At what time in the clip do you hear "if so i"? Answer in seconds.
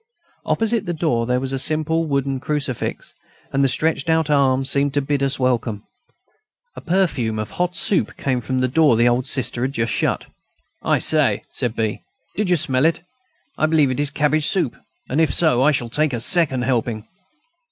15.21-15.71